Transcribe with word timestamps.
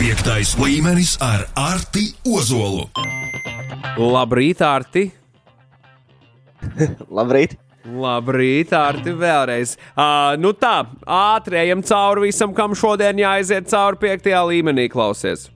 Piektais 0.00 0.54
līmenis 0.56 1.10
ar 1.20 1.42
Arti 1.60 2.06
Ozolu. 2.24 2.86
Labrīt, 4.00 4.62
Arti! 4.64 5.02
Labrīt! 7.18 7.58
Labrīt, 7.84 8.72
Arti, 8.72 9.12
vēlreiz. 9.12 9.74
Uh, 9.92 10.40
nu 10.40 10.54
tā, 10.56 10.86
ātri 11.04 11.60
ejam 11.60 11.84
cauri 11.84 12.30
visam, 12.30 12.56
kam 12.56 12.72
šodien 12.72 13.20
jāaiziet 13.20 13.68
cauri 13.68 14.00
piektajā 14.06 14.40
līmenī, 14.48 14.88
klausies. 14.88 15.50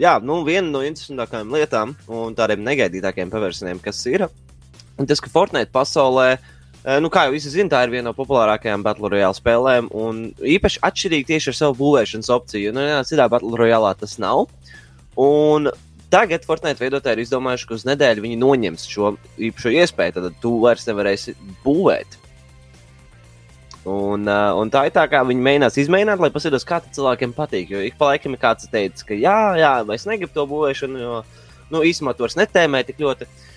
Jā, 0.00 0.16
nu, 0.24 0.40
viena 0.48 0.72
no 0.72 0.80
interesantākajām 0.88 1.52
lietām 1.52 1.92
un 2.08 2.32
tādiem 2.38 2.64
negaidītākiem 2.64 3.28
pavērsieniem, 3.34 3.84
kas 3.84 4.00
ir 4.08 4.24
tas, 5.04 5.20
ka 5.20 5.28
Fortnite 5.28 5.68
pasaulē, 5.76 6.38
nu, 7.02 7.10
kā 7.12 7.26
jau 7.26 7.34
visi 7.34 7.50
zina, 7.52 7.70
tā 7.72 7.82
ir 7.84 7.92
viena 7.92 8.10
no 8.10 8.14
populārākajām 8.16 8.84
Battle 8.86 9.10
Royale 9.12 9.36
spēlēm, 9.36 9.90
un 9.94 10.28
īpaši 10.38 10.82
atšķirīgi 10.86 11.28
tieši 11.32 11.50
ar 11.52 11.58
savu 11.58 11.76
būvēšanas 11.80 12.30
opciju. 12.36 12.72
Nu, 12.76 12.84
jā, 12.86 13.00
citā 13.08 13.26
Battle 13.30 13.58
Royale 13.58 13.90
tas 13.98 14.14
nav. 14.22 14.46
Un 15.18 15.70
tagad 16.12 16.46
Fortnite 16.46 16.80
veidotāji 16.80 17.18
ir 17.18 17.24
izdomājuši, 17.24 17.68
ka 17.68 17.76
uz 17.76 17.84
nedēļu 17.88 18.24
viņi 18.24 18.38
noņems 18.44 18.86
šo 18.92 19.12
īpašo 19.50 19.74
iespēju, 19.74 20.16
tad 20.20 20.38
tu 20.42 20.54
vairs 20.62 20.86
nevarēsi 20.88 21.36
būvēt. 21.66 22.18
Un, 23.88 24.26
uh, 24.28 24.52
un 24.60 24.70
tā 24.70 24.84
ir 24.86 24.94
tā, 24.94 25.06
kā 25.08 25.22
viņi 25.24 25.44
mēģinās 25.44 25.78
izmēģināt, 25.80 26.20
lai 26.20 26.32
paskatītos, 26.34 26.66
kā 26.68 26.82
cilvēkiem 26.84 27.32
patīk. 27.36 27.70
Jo 27.72 27.82
ik 27.84 27.96
pa 27.98 28.12
laikam 28.12 28.34
ir 28.36 28.42
kāds 28.42 28.68
teicis, 28.70 29.06
ka 29.06 29.16
jā, 29.16 29.38
jā, 29.58 29.74
es 29.94 30.04
negribu 30.08 30.34
to 30.34 30.44
būvēšanu, 30.50 31.00
jo 31.00 31.20
nu, 31.72 31.84
īsumā 31.88 32.12
to 32.14 32.26
vairs 32.26 32.36
netēmē 32.36 32.82
tik 32.84 33.00
ļoti. 33.00 33.28
Uh, 33.28 33.47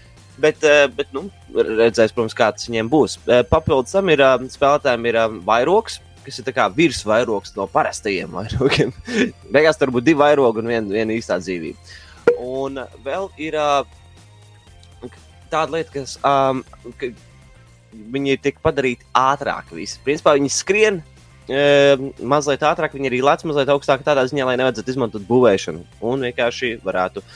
bet 0.98 1.14
nu, 1.16 1.26
redzēs, 1.56 2.14
protams, 2.16 2.36
kā 2.38 2.52
tas 2.56 2.70
viņiem 2.70 2.92
būs. 2.92 3.18
Uh, 3.26 3.42
papildus 3.48 3.96
tam 3.96 4.12
ir 4.14 4.24
uh, 4.26 4.38
spēlētājiem 4.52 5.10
ir 5.12 5.20
uh, 5.22 5.40
vairogs, 5.48 6.00
kas 6.26 6.38
ir 6.42 6.62
virsvairogs 6.76 7.56
no 7.58 7.66
parastajiem 7.72 8.38
vairogiem. 8.38 8.94
Beigās 9.54 9.80
tur 9.80 9.94
būs 9.94 10.06
divi 10.06 10.22
vairogi 10.22 10.62
un 10.62 10.72
viena 10.74 10.98
vien 11.00 11.16
īstā 11.18 11.40
dzīvība. 11.42 11.98
Un 12.42 12.84
vēl 13.06 13.28
ir 13.42 13.58
uh, 13.60 15.10
tāda 15.52 15.78
lieta, 15.78 15.94
kas. 16.00 16.18
Um, 16.26 16.66
ka, 16.98 17.14
viņi 17.92 18.38
tiek 18.42 18.60
padarīti 18.64 19.08
ātrāk. 19.18 19.72
Visi. 19.76 20.00
Principā 20.06 20.36
viņi 20.38 20.52
skrien 20.54 21.00
e, 21.50 21.62
mazliet 22.20 22.64
ātrāk, 22.66 22.96
viņi 22.98 23.12
arī 23.12 23.22
lec 23.26 23.46
mazliet 23.48 23.72
augstāk, 23.74 24.06
tādā 24.06 24.26
ziņā, 24.30 24.48
lai 24.48 24.58
nevajadzētu 24.62 24.94
izmantot 24.94 25.26
būvēšanu 25.30 25.84
un 26.12 26.28
vienkārši 26.28 26.74
varētu 26.86 27.24
e, 27.24 27.30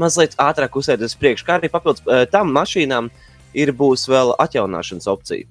mazliet 0.00 0.38
ātrāk 0.40 0.76
uzsēsties 0.80 1.14
uz 1.14 1.20
priekšu. 1.20 1.46
Kā 1.46 1.58
arī 1.58 1.70
papildus 1.72 2.04
e, 2.06 2.24
tam 2.32 2.52
mašīnām 2.56 3.10
ir 3.54 3.74
būs 3.76 4.08
vēl 4.10 4.34
atjaunāšanas 4.42 5.10
opcija. 5.10 5.46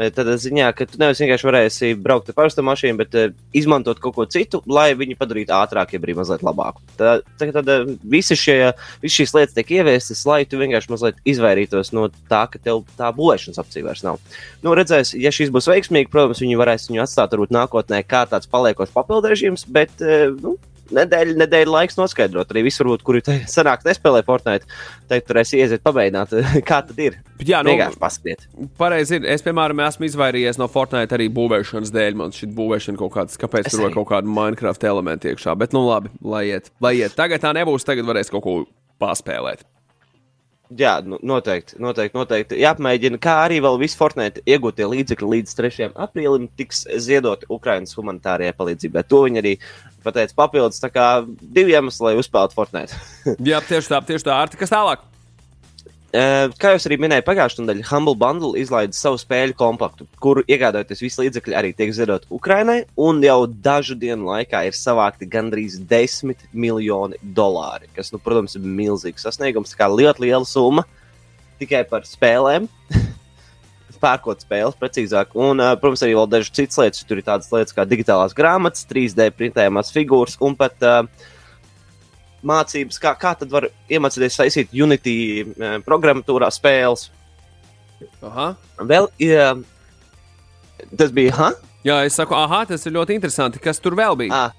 Eh, 0.00 0.08
Tādā 0.14 0.38
ziņā, 0.40 0.70
ka 0.76 0.86
tu 0.88 0.96
nevis 1.00 1.20
vienkārši 1.20 1.46
varēsi 1.46 1.90
braukt 2.00 2.30
ar 2.30 2.36
parastu 2.36 2.64
mašīnu, 2.64 2.96
bet 3.02 3.16
izmantot 3.56 4.00
kaut 4.00 4.14
ko 4.16 4.24
citu, 4.24 4.62
lai 4.64 4.92
viņu 4.96 5.18
padarītu 5.20 5.52
ātrāku, 5.52 5.96
ja 5.96 6.00
arī 6.00 6.14
mazliet 6.16 6.44
labāku. 6.46 6.80
Tad, 6.96 7.26
tad, 7.40 7.52
tad 7.58 7.92
visi 8.14 8.38
šie, 8.38 8.72
visi 9.04 9.20
šīs 9.20 9.36
lietas 9.36 9.56
tiek 9.58 9.74
ieviestas, 9.76 10.24
lai 10.28 10.42
tu 10.48 10.60
vienkārši 10.62 10.92
mazliet 10.94 11.20
izvairītos 11.28 11.92
no 11.96 12.08
tā, 12.30 12.46
ka 12.48 12.60
tev 12.62 12.86
tā 12.96 13.12
būvēšanas 13.16 13.60
opcija 13.60 13.90
vairs 13.90 14.04
nav. 14.06 14.20
Nu, 14.64 14.72
redzēs, 14.78 15.12
ja 15.18 15.34
šis 15.34 15.52
būs 15.52 15.68
veiksmīgi, 15.68 16.10
protams, 16.12 16.40
viņi 16.40 16.60
varēs 16.60 16.88
viņu 16.88 17.04
atstāt 17.04 17.36
varbūt 17.36 17.52
nākotnē 17.52 18.00
kā 18.08 18.24
tāds 18.30 18.48
paliekošs 18.52 18.96
papildu 18.96 19.34
režīms, 19.34 19.68
bet 19.68 19.92
nu, 20.40 20.56
nedēļa, 20.96 21.36
nedēļa 21.42 21.72
laiks 21.72 21.98
noskaidrot. 21.98 22.52
Arī 22.52 22.64
visur, 22.68 22.90
kur 23.04 23.18
sanāk, 23.50 23.84
nespēlē 23.86 24.22
Fortnite, 24.26 24.68
tad 25.10 25.26
tur 25.28 25.40
es 25.42 25.54
iesiet 25.56 25.84
pamēģināt, 25.86 26.36
kā 26.68 26.82
tad 26.88 27.02
ir. 27.02 27.18
Jā, 27.42 27.62
nu, 27.64 27.74
vienkārši 27.74 28.00
paskatiet. 28.02 28.46
Pareizi 28.80 29.18
ir. 29.18 29.26
Es, 29.32 29.44
piemēram, 29.46 29.82
esmu 29.88 30.08
izvairījies 30.08 30.60
no 30.60 30.68
Fortnite 30.72 31.18
arī 31.18 31.28
būvēšanas 31.34 31.92
dēļ. 31.94 32.18
Man 32.22 32.36
šī 32.36 32.50
būvēšana 32.56 33.00
kaut 33.00 33.16
kāds, 33.16 33.40
kāpēc 33.40 33.70
es 33.70 33.76
tur 33.76 33.88
ir 33.88 33.96
kaut 33.96 34.10
kāda 34.12 34.30
Minecraft 34.30 34.86
elementa 34.92 35.32
iekšā. 35.32 35.56
Bet, 35.58 35.74
nu 35.76 35.84
labi, 35.88 36.12
lai 36.22 36.46
iet, 36.52 36.72
lai 36.84 36.96
iet. 37.00 37.16
Tagad 37.18 37.44
tā 37.44 37.54
nebūs, 37.56 37.86
tagad 37.88 38.08
varēs 38.08 38.32
kaut 38.32 38.46
ko 38.46 38.56
paspēlēt. 39.02 39.66
Jā, 40.78 40.92
nu, 41.04 41.18
noteikti, 41.26 41.76
noteikti, 41.82 42.16
noteikti. 42.16 42.58
Jāpamēģina, 42.62 43.18
kā 43.22 43.34
arī 43.44 43.58
vēl 43.64 43.78
visi 43.80 43.98
Fortnite 43.98 44.44
iegūtie 44.48 44.86
līdzekļi 44.88 45.30
līdz 45.34 45.56
3. 45.58 45.88
aprīlim 46.06 46.48
tiks 46.58 46.84
ziedoti 47.02 47.48
Ukraiņas 47.52 47.96
humanitārajai 47.98 48.54
palīdzībai. 48.58 49.04
To 49.10 49.24
viņi 49.26 49.42
arī 49.42 49.54
pateica 50.06 50.38
papildus. 50.38 50.80
Tā 50.82 50.92
kā 50.94 51.06
divi 51.26 51.76
iemesli, 51.76 52.08
lai 52.08 52.18
uzspēlētu 52.20 52.58
Fortnite. 52.58 53.00
Jā, 53.50 53.62
tieši 53.68 53.94
tā, 53.94 54.02
tieši 54.12 54.28
tā. 54.28 54.38
Arti, 54.44 54.60
kas 54.60 54.72
tālāk? 54.72 55.11
Kā 56.12 56.74
jau 56.74 56.80
arī 56.90 56.98
minēju, 57.00 57.24
pagājušajā 57.24 57.64
nedēļā 57.64 57.86
Humble 57.88 58.12
Bundle 58.20 58.60
izlaida 58.60 58.92
savu 58.92 59.16
spēļu 59.16 59.54
kompaktu, 59.56 60.04
kuru 60.20 60.42
iegādājoties 60.44 61.00
visi 61.00 61.22
līdzekļi 61.22 61.56
arī 61.56 61.70
tiek 61.72 61.94
ziedoti 61.96 62.28
Ukrainai, 62.36 62.82
un 63.00 63.22
jau 63.24 63.46
dažu 63.48 63.96
dienu 63.96 64.28
laikā 64.28 64.60
ir 64.68 64.76
savākti 64.76 65.30
gandrīz 65.32 65.78
10 65.88 66.44
miljoni 66.52 67.16
dolāri, 67.22 67.88
kas, 67.96 68.12
nu, 68.12 68.20
protams, 68.20 68.58
ir 68.58 68.68
milzīgs 68.68 69.24
sasniegums. 69.24 69.72
Kā 69.78 69.88
ļoti 69.88 70.26
liela 70.26 70.44
summa 70.44 70.84
tikai 71.62 71.86
par 71.88 72.04
spēlēm. 72.04 72.68
Pērkot 74.02 74.42
spēles, 74.42 74.74
precīzāk, 74.80 75.36
un, 75.38 75.62
protams, 75.78 76.02
arī 76.02 76.16
vēl 76.18 76.26
dažas 76.28 76.52
citas 76.52 76.80
lietas. 76.82 77.04
Tur 77.06 77.20
ir 77.22 77.24
tādas 77.24 77.52
lietas 77.54 77.72
kā 77.76 77.86
digitālās 77.86 78.34
grāmatas, 78.36 78.82
3D 78.90 79.30
printējumās 79.38 79.94
figūras 79.94 80.34
un 80.42 80.58
pat 80.58 80.82
uh, 80.82 81.04
mācības, 82.46 83.00
kā, 83.02 83.14
kā 83.18 83.34
tad 83.38 83.52
var 83.52 83.68
iemācīties 83.90 84.38
saistīt 84.40 84.72
Unity 84.74 85.16
uh, 85.42 85.76
programmatūrā 85.86 86.50
spēles. 86.54 87.08
Aha. 88.26 88.52
Vēl. 88.82 89.08
Uh, 89.22 89.62
tas 90.98 91.14
bija. 91.14 91.36
Ha? 91.38 91.52
Jā, 91.86 92.02
es 92.06 92.18
saku, 92.18 92.36
ah, 92.38 92.60
tas 92.66 92.86
ir 92.86 92.94
ļoti 92.94 93.16
interesanti. 93.18 93.62
Kas 93.62 93.82
tur 93.82 93.96
vēl 93.98 94.18
bija? 94.18 94.48
Ah. 94.48 94.58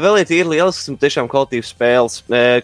Vēl 0.00 0.22
ir 0.22 0.28
tīri 0.28 0.46
lielisks 0.54 0.86
un 0.88 0.96
tiešām 0.96 1.26
kvalitīvs 1.28 1.72
spēles, 1.74 2.14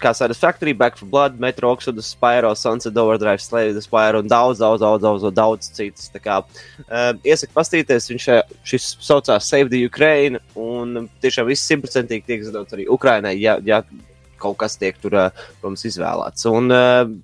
kā 0.00 0.12
Satisfactory, 0.17 0.72
Back 0.72 0.97
for 0.97 1.09
Blood, 1.11 1.37
Metro 1.43 1.75
Exodus, 1.75 2.12
Spyro, 2.15 2.55
Sunset 2.56 2.97
Overdrive, 2.97 3.43
Slave 3.43 3.75
the 3.75 3.83
Spyro 3.84 4.22
un 4.22 4.31
daudz, 4.31 4.62
daudz, 4.62 4.81
daudz, 4.81 5.03
daudz, 5.03 5.27
daudz, 5.37 5.69
citas. 5.77 6.09
Tā 6.15 6.22
kā 6.25 6.38
uh, 6.41 7.11
iesaku 7.27 7.53
pastīties, 7.59 8.09
viņš 8.15 8.28
šis 8.71 8.87
saucās 9.05 9.50
Save 9.50 9.69
the 9.75 9.83
Ukraine 9.91 10.41
un 10.56 11.11
tiešām 11.21 11.50
viss 11.50 11.69
simtprocentīgi 11.69 12.25
tiek 12.31 12.47
izdots 12.47 12.78
arī 12.78 12.88
Ukrainai, 12.88 13.34
ja, 13.43 13.59
ja 13.67 13.83
kaut 14.41 14.59
kas 14.60 14.78
tiek 14.81 14.97
tur, 15.03 15.16
protams, 15.60 15.84
izvēlēts. 15.88 16.47
Un, 16.50 16.72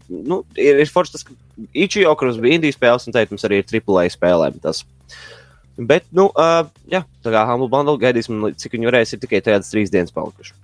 nu, 0.08 0.42
ir, 0.58 0.82
ir 0.82 0.90
forši 0.90 1.16
tas, 1.16 1.26
ka 1.26 1.36
Ichio, 1.70 2.10
kurš 2.18 2.40
bija 2.42 2.58
Indijas 2.58 2.78
spēles, 2.78 3.06
un 3.06 3.14
teikt, 3.14 3.32
mums 3.34 3.46
arī 3.46 3.62
ir 3.62 3.68
AAA 3.70 4.08
spēlēm. 4.14 4.58
Tas. 4.62 4.82
Bet, 5.74 6.06
nu, 6.14 6.28
uh, 6.38 6.66
jā, 6.90 7.02
tā 7.22 7.34
kā 7.34 7.42
Humble 7.48 7.70
Bundle 7.70 7.98
gaidīsim, 8.02 8.42
cik 8.58 8.76
viņi 8.76 8.90
varēs, 8.90 9.14
ir 9.14 9.22
tikai 9.22 9.42
tādas 9.42 9.70
trīs 9.72 9.92
dienas 9.94 10.14
palikušas. 10.14 10.56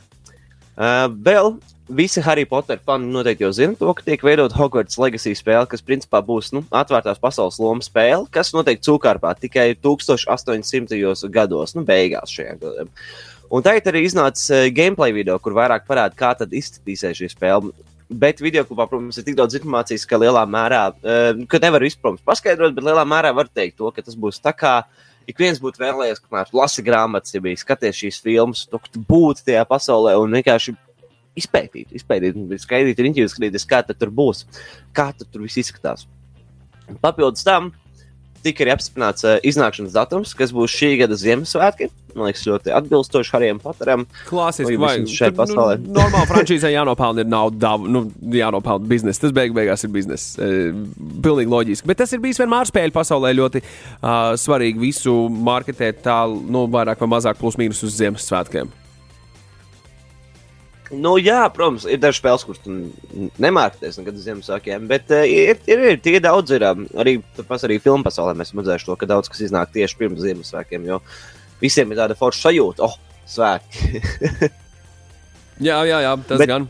Uh, 0.81 1.07
vēl 1.11 1.57
visi 1.91 2.23
Harry 2.23 2.47
Potter 2.49 2.79
fani 2.87 3.11
noteikti 3.13 3.45
jau 3.45 3.51
zina 3.55 3.75
to, 3.79 3.91
ka 3.95 4.05
tiek 4.07 4.23
veidot 4.25 4.55
Hogwarts 4.55 4.99
Legacy 5.03 5.35
spēle, 5.37 5.67
kas 5.71 5.83
principā 5.85 6.23
būs 6.25 6.53
nu, 6.55 6.63
atvērtās 6.71 7.19
pasaules 7.23 7.59
loma 7.61 7.85
spēle, 7.85 8.29
kas 8.33 8.55
noteikti 8.55 8.87
cūkārpā 8.87 9.35
tikai 9.43 9.73
1800. 9.83 11.29
gados, 11.35 11.75
nu, 11.77 11.85
beigās 11.87 12.33
šajā 12.35 12.57
gadā. 12.63 12.87
Un 13.51 13.65
tagad 13.67 13.89
arī 13.91 14.05
iznāca 14.07 14.61
uh, 14.61 14.69
gameplay 14.71 15.15
video, 15.15 15.35
kur 15.43 15.57
vairāk 15.57 15.87
parāda, 15.89 16.15
kā 16.15 16.31
tad 16.39 16.53
izskatīsies 16.55 17.19
šī 17.19 17.31
spēle. 17.33 17.73
Bet 18.11 18.43
video 18.43 18.63
klubā, 18.67 18.87
protams, 18.91 19.19
ir 19.19 19.27
tik 19.27 19.37
daudz 19.39 19.57
informācijas, 19.59 20.07
ka 20.07 20.19
lielā 20.23 20.45
mērā, 20.47 20.85
uh, 20.95 21.41
ka 21.51 21.59
nevar 21.63 21.83
vispār 21.83 22.19
paskaidrot, 22.27 22.77
bet 22.77 22.87
lielā 22.87 23.03
mērā 23.07 23.33
var 23.35 23.51
teikt 23.51 23.79
to, 23.81 23.91
ka 23.95 24.07
tas 24.07 24.19
būs 24.19 24.39
tā 24.43 24.55
kā 24.55 24.77
ik 25.31 25.39
viens 25.39 25.59
būtu 25.63 25.83
vēlējies, 25.83 26.23
kamēr 26.23 26.55
lasi 26.57 26.85
grāmatas, 26.87 27.35
ja 27.35 27.43
bija 27.43 27.59
skaties 27.59 27.99
šīs 27.99 28.23
filmas, 28.23 28.65
to, 28.71 28.81
būtu 29.11 29.45
tajā 29.47 29.67
pasaulē 29.69 30.15
un 30.19 30.39
vienkārši 30.39 30.75
izpētīt, 31.39 31.91
izpētīt, 31.99 32.39
skaidrīt 32.63 33.03
riņķi, 33.03 33.29
skatīties, 33.31 33.67
kā 33.71 33.83
tur 33.91 34.15
būs, 34.15 34.47
kā 34.95 35.11
tur 35.21 35.45
viss 35.45 35.61
izskatās. 35.63 36.07
Papildus 37.03 37.47
tam 37.47 37.71
tika 38.45 38.65
arī 38.65 38.75
apstiprināts 38.75 39.27
uh, 39.27 39.39
iznākšanas 39.47 39.97
datums, 39.97 40.35
kas 40.37 40.55
būs 40.57 40.75
šī 40.75 40.95
gada 41.03 41.19
Ziemassvētki. 41.19 41.91
Man 42.17 42.27
liekas, 42.27 42.43
ļoti 42.49 42.73
atbilstoši 42.75 43.33
Harijam 43.35 43.61
Poteram. 43.63 44.05
Klasiski, 44.27 44.79
vai 44.81 44.97
šai 45.07 45.31
pasaulē. 45.37 45.77
Nu, 45.85 45.95
normāli 46.01 46.31
frančīzē 46.31 46.73
jānopelna 46.73 47.25
ir 47.25 47.31
nauda, 47.31 47.77
nu, 47.79 48.05
jānopelna 48.35 48.91
biznesa. 48.91 49.25
Tas 49.27 49.37
beig 49.37 49.55
beigās 49.57 49.87
ir 49.87 49.93
biznesa. 49.95 50.43
E, 50.43 50.73
pilnīgi 51.23 51.55
loģiski. 51.55 51.91
Bet 51.91 52.01
tas 52.03 52.11
ir 52.17 52.23
bijis 52.25 52.41
vienmēr 52.43 52.71
spēļu 52.71 52.97
pasaulē 52.97 53.33
ļoti 53.39 53.63
uh, 53.63 54.35
svarīgi 54.41 54.83
visu 54.83 55.17
marketēt 55.31 56.03
tā, 56.07 56.23
nu, 56.27 56.67
vairāk 56.73 57.03
vai 57.05 57.13
mazāk 57.19 57.39
plus 57.41 57.61
mīnus 57.61 57.85
uz 57.87 57.95
Ziemassvētkiem. 58.01 58.80
Nu, 60.91 61.13
jā, 61.23 61.45
protams, 61.55 61.85
ir 61.87 62.01
dažas 62.03 62.19
spēles, 62.19 62.45
kuras 62.47 63.37
nemārkties 63.39 64.01
nekad 64.01 64.17
uz 64.19 64.25
Ziemassvētkiem, 64.27 64.89
bet 64.91 65.13
uh, 65.15 65.23
ir, 65.23 65.61
ir, 65.71 65.85
ir 65.93 66.01
tie 66.03 66.19
daudz, 66.23 66.51
ir 66.57 66.65
um, 66.67 66.83
arī, 66.99 67.21
arī 67.55 67.79
filmu 67.83 68.03
pasaulē 68.07 68.35
mēs 68.39 68.51
redzēsim 68.57 68.91
to, 68.91 68.97
ka 68.99 69.09
daudz 69.11 69.31
kas 69.31 69.45
iznāk 69.47 69.71
tieši 69.77 70.01
pirms 70.01 70.25
Ziemassvētkiem, 70.25 70.89
jo 70.91 70.99
visiem 71.63 71.95
ir 71.95 72.03
tāda 72.03 72.19
forša 72.19 72.49
sajūta, 72.49 72.89
oh, 72.89 72.99
svētki. 73.31 74.03
jā, 75.69 75.79
jā, 75.87 76.03
jā, 76.03 76.13
tas 76.27 76.43
bet, 76.43 76.51
gan. 76.51 76.69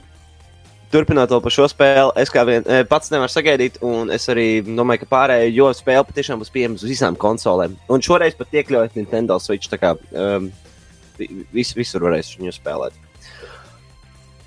Turpinot 0.92 1.32
par 1.40 1.54
šo 1.54 1.68
spēli, 1.70 2.12
es 2.20 2.32
kā 2.34 2.44
vien, 2.44 2.66
pats 2.90 3.12
nevaru 3.14 3.32
sagaidīt, 3.32 3.80
un 3.86 4.10
es 4.12 4.26
arī 4.28 4.48
domāju, 4.66 5.04
ka 5.04 5.12
pārējie, 5.14 5.52
jo 5.54 5.72
spēle 5.78 6.04
patiešām 6.08 6.42
būs 6.42 6.50
pieejama 6.52 6.76
uz 6.76 6.84
visām 6.84 7.16
konsolēm. 7.16 7.78
Un 7.88 8.02
šoreiz 8.04 8.34
pat 8.36 8.52
iekļaujot 8.58 8.98
Nintendo 8.98 9.38
Switch. 9.40 9.70
Kā, 9.80 9.94
um, 10.18 10.50
vis, 11.54 11.70
visur 11.78 12.04
varēs 12.04 12.34
viņu 12.40 12.56
spēlēt. 12.58 12.98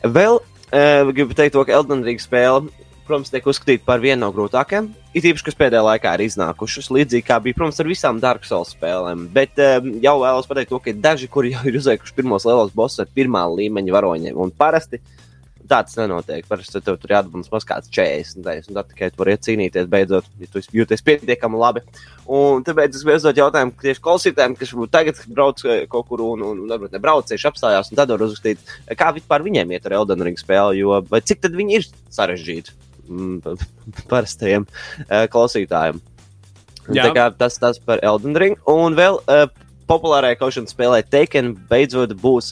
Vēl 0.03 0.39
uh, 0.39 1.11
gribu 1.13 1.35
teikt, 1.37 1.55
to, 1.55 1.63
ka 1.63 1.75
Elden 1.77 2.03
Ring 2.03 2.19
spēle, 2.19 2.67
protams, 3.07 3.31
tiek 3.31 3.45
uzskatīta 3.47 3.85
par 3.87 4.03
vienu 4.03 4.21
no 4.25 4.31
grūtākajām. 4.35 4.91
It 5.13 5.27
īpaši, 5.29 5.45
kas 5.47 5.57
pēdējā 5.59 5.83
laikā 5.85 6.13
ir 6.17 6.25
iznākušas, 6.25 6.89
līdzīgi 6.95 7.27
kā 7.27 7.37
bija, 7.43 7.57
protams, 7.57 7.79
ar 7.79 7.89
visām 7.91 8.21
Dark 8.23 8.47
Souls 8.47 8.73
spēlēm. 8.75 9.27
Bet 9.35 9.59
um, 9.61 9.91
jau 10.03 10.15
vēlos 10.23 10.47
pateikt, 10.49 10.71
to, 10.73 10.79
ka 10.83 10.91
ir 10.91 11.01
daži, 11.03 11.29
kuri 11.31 11.53
jau 11.53 11.63
ir 11.69 11.79
uzveikuši 11.79 12.15
pirmos 12.17 12.47
lielos 12.49 12.73
bosus 12.75 13.03
ar 13.03 13.11
pirmā 13.15 13.43
līmeņa 13.53 13.95
varoņiem. 13.95 14.39
Un 14.39 14.55
parasti 14.57 14.99
uh, 14.99 15.22
Tā 15.63 15.79
tas 15.85 15.95
nenotiek. 15.95 16.43
Parasti 16.49 16.81
tev 16.83 16.97
tur 16.99 17.13
jādabū 17.13 17.39
maz 17.53 17.65
kāds 17.67 17.87
40 17.93 18.43
reizes, 18.43 18.67
un 18.67 18.75
tad 18.75 18.89
tikai 18.91 19.07
tu 19.13 19.21
vari 19.21 19.35
cīnīties 19.39 19.87
beidzot, 19.91 20.27
ja 20.41 20.49
tu 20.51 20.63
jūties 20.75 21.03
pietiekami 21.07 21.59
labi. 21.59 21.83
Un 22.27 22.65
tāpēc 22.67 22.97
es 22.97 23.05
uzdot 23.07 23.39
jautājumu 23.39 23.75
tieši 23.79 24.03
klausītājiem, 24.03 24.57
kas 24.59 24.73
tagad 24.91 25.21
brauc 25.31 25.63
eh, 25.63 25.85
kaut 25.91 26.09
kur 26.09 26.25
un, 26.25 26.43
un, 26.43 26.63
un 26.65 26.73
varbūt 26.73 26.95
nebrauc 26.97 27.29
tieši 27.29 27.47
apstājās, 27.47 27.91
un 27.91 27.99
tad 27.99 28.11
var 28.11 28.25
uzrakstīt, 28.25 28.73
kā 28.99 29.13
vispār 29.15 29.45
viņiem 29.45 29.71
iet 29.71 29.87
ar 29.87 29.95
Elden 30.01 30.25
Ring 30.27 30.39
spēli, 30.39 30.81
jo 30.81 30.99
vai 31.07 31.23
cik 31.23 31.45
tad 31.45 31.55
viņi 31.55 31.79
ir 31.79 31.87
sarežģīti 32.11 32.75
mm, 33.07 33.63
parastajiem 34.11 34.67
uh, 34.67 35.23
klausītājiem. 35.31 36.03
Tas 37.39 37.55
tas 37.63 37.79
par 37.79 38.03
Elden 38.03 38.35
Ring. 38.35 38.59
Un 38.67 38.99
vēl 38.99 39.21
uh, 39.23 39.47
populārajā 39.87 40.41
kaušanas 40.41 40.75
spēlē 40.75 40.99
Taken 41.07 41.53
beidzot 41.71 42.11
būs 42.19 42.51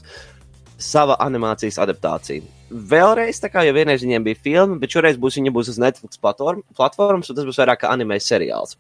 sava 0.81 1.19
animācijas 1.19 1.75
adaptācija 1.84 2.61
vēlreiz, 2.71 3.41
tā 3.41 3.50
kā 3.51 3.65
jau 3.68 3.75
vienreiz 3.75 4.03
viņiem 4.06 4.25
bija 4.25 4.39
filma, 4.47 4.79
bet 4.81 4.95
šoreiz 4.95 5.19
būs 5.21 5.38
viņa 5.39 5.53
būs 5.56 5.73
uz 5.73 5.79
Netflix 5.81 6.21
platform, 6.21 6.63
platformas, 6.77 7.29
un 7.29 7.38
tas 7.38 7.47
būs 7.47 7.59
vairāk 7.62 7.83
kā 7.83 7.91
anime 7.91 8.19
seriāls. 8.21 8.77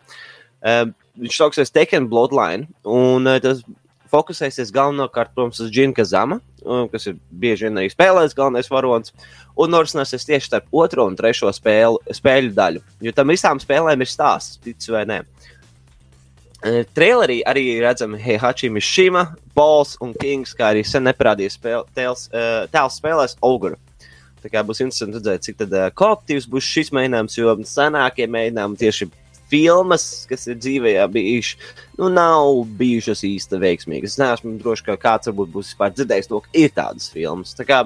Uh, 0.61 0.89
viņš 1.19 1.37
sauksies 1.37 1.73
Tekken 1.73 2.07
Bloodline, 2.11 2.69
un 2.87 3.27
uh, 3.29 3.39
tas 3.43 3.63
fokusēsies 4.11 4.73
galvenokārt, 4.75 5.31
protams, 5.35 5.61
uz 5.63 5.71
Džina 5.71 5.95
Kazama, 5.95 6.41
um, 6.65 6.87
kas 6.91 7.07
ir 7.07 7.15
bieži 7.31 7.67
vien 7.67 7.79
arī 7.79 7.91
spēlējis 7.91 8.35
galvenais 8.37 8.71
varonis, 8.71 9.15
un 9.55 9.71
norisināsies 9.71 10.27
tieši 10.27 10.51
starp 10.51 10.81
otro 10.83 11.07
un 11.07 11.15
trešo 11.19 11.51
spēlu, 11.55 12.01
spēļu 12.11 12.51
daļu. 12.57 12.83
Jo 13.07 13.15
tam 13.15 13.31
visām 13.31 13.61
spēlēm 13.63 14.03
ir 14.03 14.11
stāsts, 14.11 14.59
ticis 14.65 14.91
vai 14.91 15.05
nē. 15.09 15.21
Uh, 15.21 15.51
trailerī 16.61 17.41
arī 17.47 17.65
redzami 17.81 18.19
Heihachi 18.21 18.69
Mishima, 18.69 19.27
Pols 19.57 19.95
un 20.01 20.13
Kings, 20.13 20.53
kā 20.57 20.71
arī 20.71 20.83
sen 20.85 21.07
neparādījis 21.09 21.57
tēls, 21.95 22.27
uh, 22.31 22.67
tēls 22.71 22.99
spēlēs 23.01 23.37
Oguru. 23.41 23.79
Tā 24.41 24.49
kā 24.49 24.63
būs 24.65 24.81
interesanti 24.81 25.19
redzēt, 25.19 25.45
cik 25.47 25.57
tad, 25.61 25.73
uh, 25.73 25.89
kolektīvs 25.93 26.47
būs 26.49 26.69
šis 26.69 26.93
mēģinājums, 26.97 27.37
jo 27.37 27.57
senākie 27.69 28.29
mēģinājumi 28.29 28.81
tieši 28.81 29.09
filmas, 29.51 30.07
kas 30.29 30.47
ir 30.47 30.57
dzīvē 30.61 30.95
bijuši, 31.11 31.59
nu, 31.99 32.09
nav 32.13 32.63
bijušas 32.79 33.25
īsti 33.27 33.59
veiksmīgas. 33.61 34.15
Es 34.15 34.21
neesmu 34.21 34.55
drošs, 34.61 34.85
ka 34.87 34.97
kāds 35.01 35.31
varbūt 35.31 35.53
būs 35.55 35.73
vispār 35.73 35.93
dzirdējis 35.95 36.31
to, 36.31 36.41
ka 36.45 36.57
ir 36.63 36.73
tādas 36.77 37.11
filmas. 37.11 37.53
Tā 37.57 37.67
kā, 37.67 37.83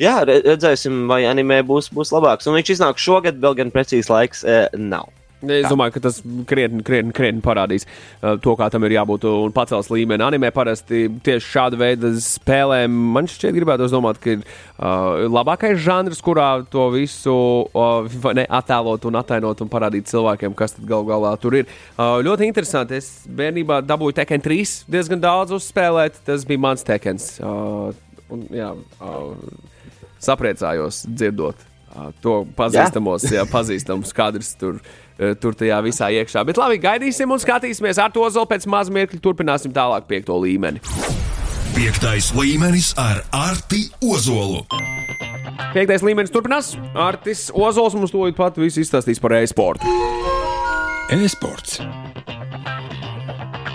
jā, 0.00 0.16
redzēsim, 0.30 1.04
vai 1.10 1.22
anime 1.28 1.60
būs, 1.66 1.90
būs 1.94 2.14
labāks. 2.16 2.48
Un 2.48 2.56
viņš 2.58 2.76
iznāk 2.78 3.02
šogad, 3.02 3.42
vēl 3.42 3.58
gan 3.60 3.74
precīzi 3.74 4.12
laiks 4.12 4.46
uh, 4.46 4.66
nav. 4.78 5.10
Es 5.40 5.70
domāju, 5.70 5.94
ka 5.94 6.02
tas 6.04 6.18
krietni, 6.48 6.82
krietni, 6.84 7.14
krietni 7.16 7.40
parādīs 7.44 7.86
uh, 7.86 8.34
to, 8.42 8.52
kā 8.60 8.66
tam 8.72 8.84
ir 8.84 8.92
jābūt 8.98 9.24
un 9.30 9.54
pacels 9.56 9.88
līmeni. 9.92 10.24
Animē 10.26 10.50
parasti 10.52 11.06
tieši 11.24 11.46
šāda 11.46 11.80
veida 11.80 12.10
spēlēm 12.20 12.92
man 13.14 13.28
šķiet, 13.30 13.54
gribētu 13.56 13.88
domāt, 13.92 14.20
ka 14.20 14.34
ir 14.34 14.42
uh, 14.44 15.24
labākais 15.32 15.80
žanrs, 15.80 16.20
kurā 16.24 16.50
to 16.68 16.90
visu 16.92 17.32
uh, 17.72 18.20
ne, 18.36 18.44
attēlot 18.60 19.08
un 19.08 19.20
atainot 19.22 19.64
un 19.64 19.72
parādīt 19.72 20.12
cilvēkiem, 20.12 20.56
kas 20.58 20.76
gal 20.84 21.08
galā 21.08 21.32
tur 21.40 21.56
ir. 21.62 21.72
Uh, 21.96 22.20
ļoti 22.26 22.50
interesanti. 22.50 23.00
Es 23.00 23.24
bērnībā 23.24 23.80
dabūju 23.88 24.20
Tekken 24.20 24.44
3 24.44 24.76
diezgan 24.92 25.24
daudz 25.24 25.56
uzspēlēt. 25.56 26.20
Tas 26.28 26.44
bija 26.48 26.66
mans 26.68 26.84
Tekkens. 26.84 27.32
Uh, 27.40 27.96
un, 28.28 28.44
jā, 28.52 28.74
uh, 29.00 29.34
sapriecājos 30.20 31.06
dzirdot. 31.08 31.68
Uh, 31.90 32.12
to 32.22 32.42
pazīstamos, 32.54 33.24
jā? 33.26 33.40
Jā, 33.40 33.46
pazīstamos 33.50 34.12
kadrus 34.14 34.52
tur 34.60 34.76
uh, 34.78 34.90
tur 35.40 35.56
tajā 35.58 35.80
visā 35.84 36.10
iekšā. 36.20 36.44
Bet 36.48 36.60
labi, 36.60 36.80
gaidīsim 36.82 37.30
un 37.30 37.40
skatīsimies 37.42 38.00
ar 38.02 38.12
to 38.14 38.24
zolu 38.32 38.48
pēc 38.50 38.66
maz 38.70 38.92
mirkļa. 38.92 39.20
Turpināsim 39.24 39.74
tālāk 39.76 40.08
piekto 40.10 40.38
līmeni. 40.40 40.82
Piektais 41.76 42.32
līmenis 42.36 42.92
ar 42.98 43.22
Arti 43.36 43.86
Ozolu. 44.04 44.64
Piektais 45.70 46.02
līmenis 46.02 46.32
turpinās. 46.34 46.74
Artis 46.98 47.48
Ozols 47.54 47.94
mums 47.94 48.14
to 48.14 48.26
pat 48.36 48.58
visu 48.58 48.82
izstāstīs 48.82 49.22
par 49.22 49.38
e-sportu. 49.38 49.86
E-sports. 51.14 51.78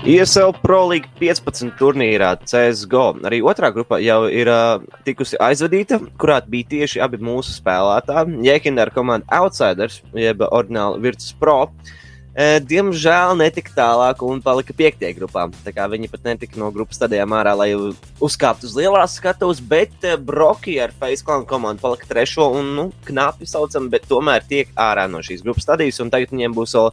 ESL 0.05 0.53
Pro 0.61 0.83
League 0.91 1.09
15 1.17 1.73
turnīrā 1.79 2.35
CSGO. 2.45 3.05
Arī 3.25 3.41
otrā 3.41 3.71
grupa 3.73 3.97
jau 4.03 4.25
ir 4.29 4.49
uh, 4.51 4.83
tikusi 5.07 5.39
aizvadīta, 5.41 5.97
kurā 6.21 6.37
bija 6.45 6.69
tieši 6.75 7.01
abi 7.01 7.17
mūsu 7.25 7.55
spēlētāji. 7.57 8.39
Jēkina 8.45 8.85
ar 8.85 8.93
komandu 8.93 9.25
Outsiders, 9.33 10.03
jeb 10.13 10.45
oriģināli 10.45 11.01
Virtus 11.07 11.33
Pro. 11.41 11.63
Uh, 11.65 11.93
diemžēl 12.35 13.37
netika 13.39 13.71
tālāk 13.77 14.19
un 14.27 14.41
palika 14.43 14.73
piektajā 14.75 15.13
grupā. 15.15 15.45
Viņi 15.63 16.09
pat 16.11 16.25
netika 16.27 16.59
no 16.59 16.67
grupas 16.75 16.99
stadijām 16.99 17.31
ārā, 17.31 17.53
lai 17.55 17.69
uzkāptu 18.19 18.67
uz 18.67 18.75
lielās 18.75 19.15
skatuves, 19.15 19.61
bet 19.63 19.95
uh, 20.03 20.17
Broki 20.19 20.75
ar 20.83 20.91
Faceklānu 20.99 21.47
komandu 21.47 21.85
palika 21.85 22.09
trešo 22.09 22.49
un 22.59 22.73
nu, 22.75 22.85
knapi 23.07 23.47
saucam, 23.47 23.87
bet 23.93 24.09
tomēr 24.11 24.43
tiek 24.49 24.73
ārā 24.75 25.07
no 25.07 25.23
šīs 25.23 25.45
grupas 25.45 25.63
stadijas. 25.63 26.01
Tagad 26.11 26.35
viņiem 26.35 26.57
būs 26.57 26.75
vēl 26.75 26.91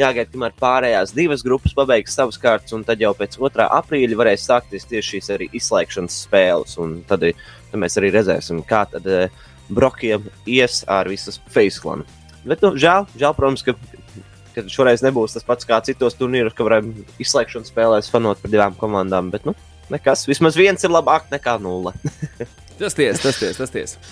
jāgaida, 0.00 0.30
kamēr 0.32 0.58
pārējās 0.58 1.14
divas 1.14 1.46
grupas 1.46 1.74
pabeigs 1.76 2.18
savas 2.18 2.38
kārtas, 2.40 2.74
un 2.74 2.82
tad 2.86 3.02
jau 3.02 3.12
pēc 3.14 3.38
2. 3.38 3.70
aprīļa 3.78 4.18
varēs 4.18 4.46
sākties 4.50 4.90
tieši 4.90 5.16
šīs 5.16 5.30
arī 5.36 5.50
izslēgšanas 5.54 6.18
spēles. 6.26 6.78
Tad, 7.06 7.30
tad 7.70 7.82
mēs 7.82 7.98
arī 8.00 8.10
redzēsim, 8.16 8.64
kā 8.66 8.88
tad 8.90 9.06
uh, 9.06 9.44
brokiem 9.70 10.26
ies 10.50 10.82
ar 10.90 11.10
visas 11.10 11.38
faceklanu. 11.46 12.08
Bet, 12.40 12.62
nu, 12.64 12.72
žēl, 12.80 13.04
žēl, 13.20 13.34
protams, 13.36 13.62
ka, 13.66 13.74
ka 14.54 14.64
šoreiz 14.70 15.04
nebūs 15.04 15.36
tas 15.36 15.46
pats 15.46 15.68
kā 15.68 15.80
citos 15.86 16.18
turnīros, 16.18 16.56
ka 16.56 16.66
varam 16.66 16.92
izslēgšanas 17.22 17.70
spēlēs 17.72 18.10
fanot 18.12 18.40
par 18.42 18.52
divām 18.52 18.78
komandām. 18.80 19.30
Bet, 19.34 19.46
nu, 19.48 19.56
nekas, 19.92 20.26
vismaz 20.30 20.58
viens 20.58 20.84
ir 20.86 20.94
labāk 20.94 21.30
nekā 21.32 21.58
nulle. 21.62 21.94
tas 22.80 22.98
tiesa, 22.98 23.22
tas 23.28 23.40
tiesa, 23.40 23.56
tas 23.62 23.74
tiesa. 23.74 24.02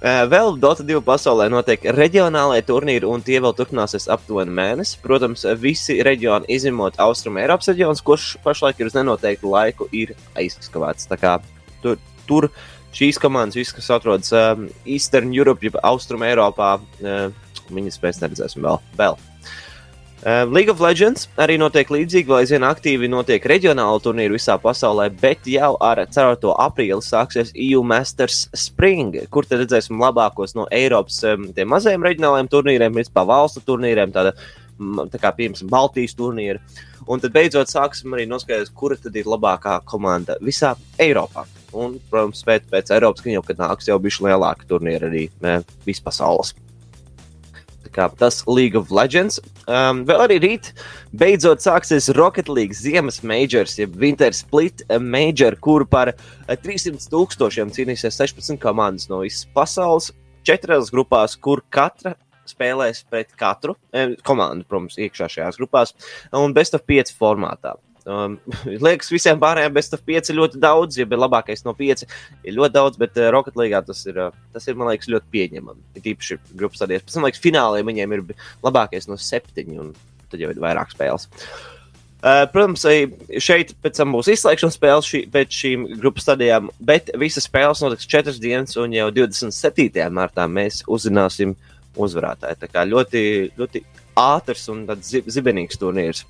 Eh, 0.00 0.22
vēl 0.32 0.54
Dota 0.56 0.80
2 0.86 1.02
pasaulē 1.04 1.50
notiek 1.52 1.82
reģionālai 1.92 2.62
turnīri, 2.64 3.04
un 3.04 3.20
tie 3.20 3.36
vēl 3.44 3.52
turpināsies 3.56 4.08
aptuveni 4.08 4.54
mēnesi. 4.56 4.96
Protams, 5.02 5.44
visi 5.60 5.98
reģioni, 6.06 6.48
izņemot 6.56 6.96
Austrum 7.04 7.36
Eiropas 7.36 7.68
reģionus, 7.68 8.00
kurš 8.06 8.30
pašlaik 8.44 8.80
ir 8.80 8.88
uz 8.88 8.96
nenoteiktu 8.96 9.52
laiku, 9.52 9.90
ir 9.92 10.14
aizskavēts. 10.40 11.10
Tur, 11.84 12.00
tur 12.24 12.48
šīs 12.96 13.20
komandas, 13.20 13.60
visas, 13.60 13.76
kas 13.76 13.92
atrodas 13.98 14.32
um, 14.32 14.70
Eastern 14.88 15.34
Europe, 15.36 15.68
jeb 15.68 15.76
Austrum 15.84 16.24
Eiropā, 16.24 16.78
uh, 16.80 17.52
viņas 17.68 18.00
mēs 18.00 18.24
neredzēsim 18.24 18.64
vēl. 18.64 18.80
vēl. 18.96 19.20
Uh, 20.20 20.44
League 20.52 20.68
of 20.68 20.82
Legends 20.84 21.30
arī 21.40 21.54
notiek 21.56 21.88
līdzīgi, 21.88 22.28
vai 22.28 22.42
aizvien 22.42 22.64
aktīvi 22.68 23.08
notiek 23.08 23.46
reģionāla 23.48 24.02
turnīra 24.04 24.34
visā 24.34 24.58
pasaulē, 24.60 25.06
bet 25.16 25.48
jau 25.48 25.70
ar 25.80 26.02
4. 26.04 26.50
aprīli 26.60 27.00
sāksies 27.00 27.54
EU 27.56 27.80
Masters 27.80 28.42
Spring, 28.52 29.16
kur 29.32 29.48
tad 29.48 29.62
redzēsim 29.62 29.96
labākos 29.96 30.52
no 30.58 30.68
Eiropas 30.76 31.22
mazajiem 31.72 32.04
reģionālajiem 32.04 32.52
turnīriem, 32.52 33.00
līdz 33.00 33.14
pa 33.16 33.24
valstu 33.32 33.64
turnīriem, 33.64 34.12
tāda, 34.12 34.34
tā 35.08 35.24
kā 35.24 35.32
piemēram 35.40 35.72
Baltijas 35.72 36.18
turnīra. 36.20 36.60
Un 37.08 37.24
tad 37.24 37.32
beidzot 37.32 37.72
sāksim 37.72 38.12
arī 38.12 38.28
noskaidrot, 38.28 38.76
kura 38.76 39.00
tad 39.00 39.16
ir 39.16 39.24
labākā 39.24 39.80
komanda 39.88 40.36
visā 40.44 40.74
Eiropā. 41.00 41.48
Un, 41.72 41.96
protams, 42.12 42.44
pēc, 42.44 42.68
pēc 42.68 42.92
Eiropas, 42.92 43.24
ka 43.24 43.32
jau 43.32 43.46
kad 43.48 43.64
nāks 43.64 43.88
jau 43.88 43.96
bijuši 43.96 44.28
lielāki 44.28 44.68
turnīri 44.68 45.08
arī 45.08 45.28
vispasaules. 45.88 46.52
Tas 47.94 48.42
League 48.46 48.78
of 48.78 48.90
Legends. 48.94 49.40
Um, 49.66 50.04
vēl 50.08 50.24
arī 50.26 50.38
rīt 50.42 50.70
beidzot 51.16 51.62
sāksies 51.64 52.10
Rocket 52.16 52.48
League 52.48 52.76
Ziemas 52.76 53.22
Majors, 53.26 53.76
jeb 53.78 53.96
Winter 54.00 54.34
Split 54.36 54.84
Major, 55.00 55.56
kur 55.60 55.86
par 55.88 56.14
300 56.48 56.96
uh, 56.96 57.10
tūkstošiem 57.12 57.72
cīnīsies 57.74 58.18
16 58.20 58.60
komandas 58.62 59.10
no 59.10 59.22
visas 59.24 59.46
pasaules, 59.54 60.10
četrās 60.46 60.90
grupās, 60.94 61.36
kur 61.36 61.64
katra 61.70 62.16
spēlēs 62.50 63.04
pret 63.10 63.30
katru 63.38 63.76
eh, 63.94 64.16
komandu, 64.26 64.66
protams, 64.68 64.98
iekšā 65.00 65.28
šajās 65.30 65.60
grupās, 65.60 65.94
un 66.36 66.56
best 66.56 66.74
of 66.74 66.86
5 66.88 67.14
formātā. 67.18 67.76
Um, 68.10 68.36
liekas, 68.86 69.10
visiem 69.12 69.40
pārējiem 69.40 69.74
best 69.76 69.94
of 69.94 70.02
5 70.06 70.32
ir 70.32 70.38
ļoti 70.40 70.60
daudz, 70.62 70.98
ja 70.98 71.06
labākais 71.06 71.62
no 71.66 71.74
5 71.76 72.06
ir 72.06 72.56
ļoti 72.56 72.74
daudz, 72.74 73.00
bet 73.00 73.18
uh, 73.20 73.28
Rocket 73.34 73.58
League 73.60 73.82
tas 73.86 74.02
ir, 74.10 74.18
uh, 74.18 74.38
tas 74.54 74.66
ir, 74.66 74.78
man 74.78 74.90
liekas, 74.90 75.10
ļoti 75.12 75.30
pieņemami. 75.34 75.84
Ir 76.00 76.14
īpaši 76.14 76.40
grupas 76.54 76.80
stadijas. 76.80 77.04
Pēc 77.06 77.18
tam, 77.18 77.28
liekas, 77.28 77.42
finālē 77.44 77.84
viņiem 77.86 78.16
ir 78.16 78.24
labākais 78.66 79.06
no 79.10 79.18
7, 79.20 79.68
un 79.78 79.92
tad 80.30 80.42
jau 80.42 80.50
ir 80.50 80.62
vairāk 80.62 80.94
spēles. 80.94 81.28
Uh, 82.20 82.44
protams, 82.52 82.82
šeit 83.40 83.72
pēc 83.80 83.96
tam 83.96 84.10
būs 84.12 84.28
izslēgšanas 84.34 84.76
spēles 84.76 85.06
šī, 85.08 85.22
pēc 85.32 85.54
šīm 85.56 85.86
grupas 86.02 86.26
stadijām, 86.26 86.68
bet 86.84 87.08
visas 87.20 87.46
spēles 87.48 87.80
notiks 87.80 88.08
4 88.10 88.36
dienas, 88.42 88.76
un 88.80 88.92
jau 88.92 89.06
27. 89.16 90.04
martā 90.12 90.44
mēs 90.50 90.82
uzzināsim 90.90 91.54
uzvarētāju. 91.96 92.60
Tā 92.60 92.68
kā 92.68 92.84
ļoti, 92.88 93.22
ļoti 93.56 93.82
ātrs 94.20 94.68
un 94.72 94.84
zibenīgs 95.08 95.80
turnīrs. 95.80 96.26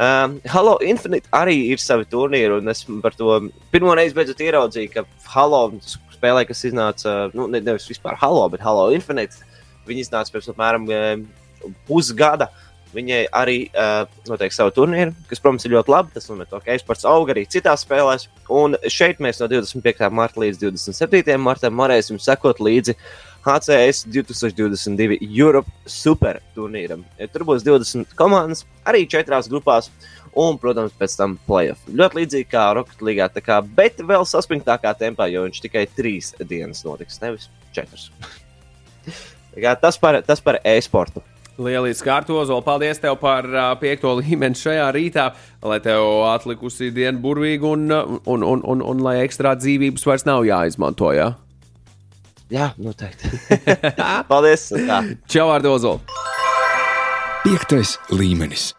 Um, 0.00 0.38
Halo 0.48 0.78
Infinite 0.80 1.28
arī 1.36 1.58
ir 1.68 1.80
savi 1.82 2.06
turnīri, 2.08 2.56
un 2.62 2.72
es 2.72 2.80
par 3.04 3.12
to 3.12 3.34
pirmo 3.74 3.92
reizi 3.98 4.16
beidzot 4.16 4.40
ieraudzīju, 4.40 4.92
ka 4.94 5.04
Halo 5.34 5.66
spēlē, 6.14 6.46
kas 6.48 6.64
iznāca, 6.64 7.28
nu, 7.36 7.44
ne, 7.52 7.60
nevis 7.60 7.90
vispār 7.90 8.16
Halo, 8.20 8.46
bet 8.52 8.64
Halo 8.64 8.86
Infinite, 8.96 9.44
viņi 9.88 10.06
iznāca 10.06 10.32
pirms 10.32 10.48
apmēram 10.52 10.88
pusgada. 11.88 12.48
Viņai 12.92 13.22
arī 13.32 13.56
uh, 13.72 14.04
noteikti 14.28 14.58
savu 14.58 14.72
turnīru, 14.76 15.14
kas, 15.30 15.40
protams, 15.40 15.64
ir 15.64 15.72
ļoti 15.72 15.92
labi. 15.92 16.12
Tas 16.12 16.28
nozīmē, 16.28 16.46
ka 16.52 16.74
eksports 16.74 17.06
aug 17.08 17.32
arī 17.32 17.46
citās 17.48 17.86
spēlēs. 17.86 18.28
Un 18.52 18.76
šeit 18.92 19.22
mēs 19.24 19.40
no 19.40 19.48
25. 19.48 20.08
marta 20.12 20.42
līdz 20.42 20.60
27. 20.66 21.36
martam 21.40 21.80
varēsim 21.80 22.20
sekot 22.20 22.60
līdzi 22.60 22.96
HCS 23.42 24.04
2022 24.12 25.18
Europe 25.24 25.70
Super 25.88 26.42
turnīram. 26.56 27.06
Tur 27.32 27.46
būs 27.48 27.64
20 27.66 28.12
komandas, 28.18 28.66
arī 28.86 29.06
četrās 29.10 29.50
grupās. 29.50 29.90
Un, 30.32 30.56
protams, 30.56 30.94
pēc 30.96 31.12
tam 31.18 31.34
playoff. 31.44 31.82
Ļoti 31.92 32.22
līdzīgi 32.22 32.46
kā 32.48 32.70
Rocket 32.72 33.02
League, 33.04 33.42
kā, 33.44 33.58
bet 33.60 34.00
vēl 34.00 34.24
saspringtākā 34.24 34.94
tempā, 34.96 35.26
jo 35.28 35.42
viņš 35.44 35.60
tikai 35.60 35.82
trīs 35.92 36.32
dienas 36.40 36.80
notiks, 36.86 37.20
nevis 37.20 37.50
četras. 37.76 38.08
tas 39.84 40.00
par, 40.00 40.22
tas 40.24 40.40
par 40.40 40.62
e-sportu. 40.64 41.20
Lielīgs 41.60 42.00
kārtos, 42.04 42.48
vēl 42.48 42.62
paldies 42.64 43.00
tev 43.02 43.18
par 43.20 43.46
piekto 43.80 44.14
līmeni 44.20 44.56
šajā 44.56 44.88
rītā, 44.96 45.26
lai 45.68 45.78
tev 45.84 46.24
atlikusi 46.30 46.88
diena 46.94 47.20
burvīga 47.20 47.68
un, 47.68 47.86
un, 47.92 48.20
un, 48.24 48.46
un, 48.54 48.66
un, 48.74 48.84
un 48.94 49.04
lai 49.04 49.18
ekstrā 49.26 49.54
dzīvības 49.60 50.06
vairs 50.08 50.26
nav 50.28 50.46
jāizmanto. 50.48 51.12
Ja? 51.16 51.32
Jā, 52.52 52.72
noteikti. 52.80 53.32
paldies! 54.32 54.70
Čau, 55.28 55.48
Ardozo! 55.52 55.98
Piektais 57.42 57.98
līmenis. 58.14 58.72